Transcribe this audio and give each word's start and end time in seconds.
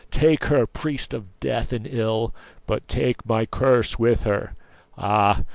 Take 0.09 0.45
her, 0.45 0.65
priest 0.65 1.13
of 1.13 1.39
death 1.39 1.71
and 1.71 1.85
ill; 1.85 2.33
but 2.65 2.87
take 2.87 3.23
my 3.23 3.45
curse 3.45 3.99
with 3.99 4.23
her! 4.23 4.55
Ah! 4.97 5.43